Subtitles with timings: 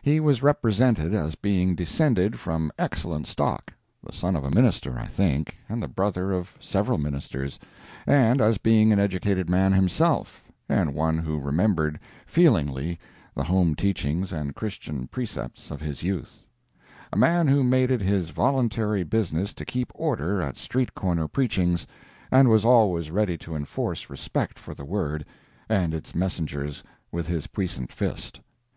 [0.00, 3.72] He was represented as being descended from excellent stock;
[4.04, 7.58] the son of a minister, I think, and the brother of several ministers,
[8.06, 13.00] and as being an educated man himself, and one who remembered feelingly
[13.34, 16.44] the home teachings and Christian precepts of his youth;
[17.12, 21.88] a man who made it his voluntary business to keep order at street corner preachings,
[22.30, 25.24] and was always ready to enforce respect for the Word
[25.68, 28.38] and its messengers with his puissant fist.